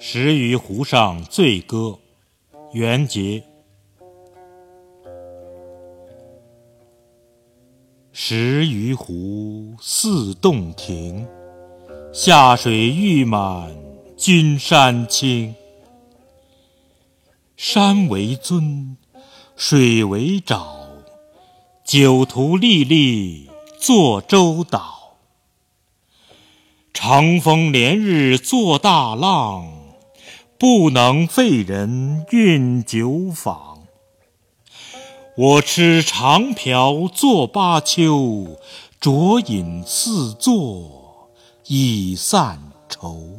[0.00, 1.98] 石鱼湖上醉歌，
[2.72, 3.42] 元节。
[8.12, 11.26] 石鱼湖似洞庭，
[12.12, 13.76] 下水玉满
[14.16, 15.52] 君山青。
[17.56, 18.96] 山为尊，
[19.56, 20.64] 水为沼，
[21.84, 25.16] 酒徒历历作舟岛。
[26.94, 29.77] 长风连日作大浪，
[30.58, 33.84] 不能废人运酒坊。
[35.36, 38.58] 我持长瓢坐巴丘，
[39.00, 41.30] 酌饮四座
[41.68, 43.38] 以散愁。